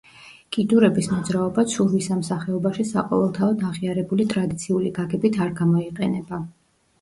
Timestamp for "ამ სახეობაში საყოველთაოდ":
2.15-3.61